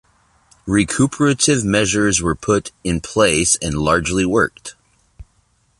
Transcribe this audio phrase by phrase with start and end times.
[0.65, 4.73] Recuperative measures were put in place and largely worked.